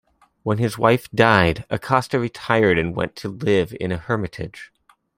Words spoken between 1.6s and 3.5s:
Acosta retired and went to